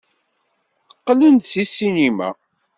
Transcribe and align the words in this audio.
Qqlen-d 0.97 1.43
seg 1.47 1.67
ssinima. 1.69 2.29